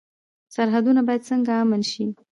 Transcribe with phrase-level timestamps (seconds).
[0.55, 2.03] سرحدونه باید څنګه امن شي؟